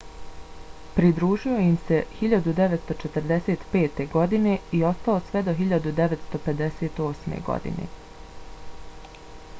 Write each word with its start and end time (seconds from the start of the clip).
pridružio 0.93 1.57
im 1.63 1.75
se 1.89 1.99
1945. 2.21 4.01
godine 4.15 4.57
i 4.79 4.83
ostao 4.93 5.21
sve 5.29 5.45
do 5.51 5.57
1958. 5.63 7.39
godine 7.53 7.89